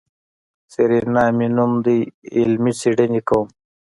سېرېنا 0.71 1.23
مې 1.37 1.47
نوم 1.55 1.71
دی 1.85 1.99
علمي 2.37 2.71
څېړنې 2.79 3.21
کوم. 3.29 3.47